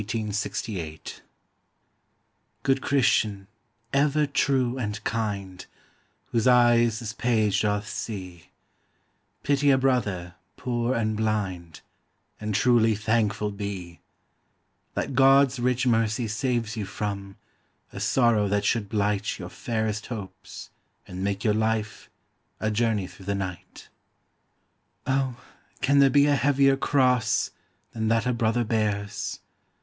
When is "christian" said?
2.81-3.45